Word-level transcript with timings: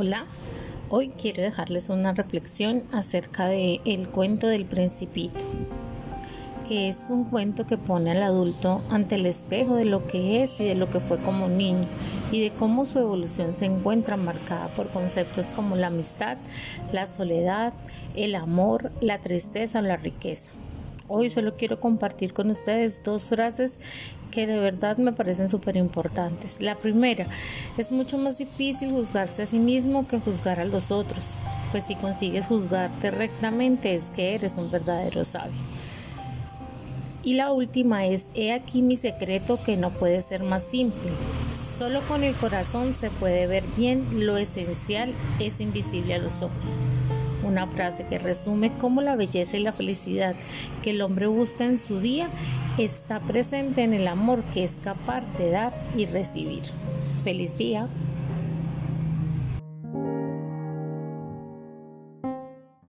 Hola, 0.00 0.26
hoy 0.90 1.08
quiero 1.08 1.42
dejarles 1.42 1.88
una 1.88 2.12
reflexión 2.12 2.84
acerca 2.92 3.46
de 3.46 3.80
el 3.84 4.08
cuento 4.08 4.46
del 4.46 4.64
principito, 4.64 5.40
que 6.68 6.88
es 6.88 7.06
un 7.08 7.24
cuento 7.24 7.66
que 7.66 7.76
pone 7.76 8.12
al 8.12 8.22
adulto 8.22 8.80
ante 8.90 9.16
el 9.16 9.26
espejo 9.26 9.74
de 9.74 9.86
lo 9.86 10.06
que 10.06 10.44
es 10.44 10.60
y 10.60 10.64
de 10.66 10.76
lo 10.76 10.88
que 10.88 11.00
fue 11.00 11.18
como 11.18 11.48
niño 11.48 11.80
y 12.30 12.40
de 12.40 12.52
cómo 12.52 12.86
su 12.86 13.00
evolución 13.00 13.56
se 13.56 13.64
encuentra 13.64 14.16
marcada 14.16 14.68
por 14.68 14.88
conceptos 14.88 15.46
como 15.46 15.74
la 15.74 15.88
amistad, 15.88 16.38
la 16.92 17.06
soledad, 17.06 17.72
el 18.14 18.36
amor, 18.36 18.92
la 19.00 19.18
tristeza 19.18 19.80
o 19.80 19.82
la 19.82 19.96
riqueza. 19.96 20.48
Hoy 21.10 21.30
solo 21.30 21.56
quiero 21.56 21.80
compartir 21.80 22.34
con 22.34 22.50
ustedes 22.50 23.02
dos 23.02 23.24
frases 23.24 23.78
que 24.30 24.46
de 24.46 24.58
verdad 24.58 24.98
me 24.98 25.12
parecen 25.12 25.48
súper 25.48 25.76
importantes. 25.76 26.60
La 26.60 26.76
primera, 26.76 27.26
es 27.78 27.90
mucho 27.92 28.18
más 28.18 28.36
difícil 28.36 28.90
juzgarse 28.90 29.42
a 29.42 29.46
sí 29.46 29.58
mismo 29.58 30.06
que 30.06 30.20
juzgar 30.20 30.60
a 30.60 30.66
los 30.66 30.90
otros, 30.90 31.24
pues 31.72 31.84
si 31.84 31.94
consigues 31.94 32.46
juzgarte 32.46 33.10
rectamente 33.10 33.94
es 33.94 34.10
que 34.10 34.34
eres 34.34 34.58
un 34.58 34.70
verdadero 34.70 35.24
sabio. 35.24 35.56
Y 37.24 37.34
la 37.34 37.52
última 37.52 38.04
es, 38.04 38.28
he 38.34 38.52
aquí 38.52 38.82
mi 38.82 38.96
secreto 38.98 39.58
que 39.64 39.78
no 39.78 39.90
puede 39.90 40.20
ser 40.20 40.42
más 40.42 40.62
simple. 40.62 41.10
Solo 41.78 42.00
con 42.02 42.24
el 42.24 42.34
corazón 42.34 42.92
se 42.92 43.08
puede 43.08 43.46
ver 43.46 43.62
bien, 43.76 44.26
lo 44.26 44.36
esencial 44.36 45.12
es 45.38 45.60
invisible 45.60 46.14
a 46.14 46.18
los 46.18 46.42
ojos 46.42 46.64
una 47.48 47.66
frase 47.66 48.06
que 48.06 48.18
resume 48.18 48.72
cómo 48.74 49.00
la 49.00 49.16
belleza 49.16 49.56
y 49.56 49.62
la 49.62 49.72
felicidad 49.72 50.36
que 50.82 50.90
el 50.90 51.00
hombre 51.00 51.26
busca 51.26 51.64
en 51.64 51.78
su 51.78 51.98
día 51.98 52.28
está 52.76 53.20
presente 53.20 53.82
en 53.82 53.94
el 53.94 54.06
amor 54.06 54.42
que 54.52 54.64
es 54.64 54.78
capaz 54.82 55.22
de 55.38 55.50
dar 55.50 55.72
y 55.96 56.06
recibir. 56.06 56.62
Feliz 57.24 57.56
día. 57.58 57.88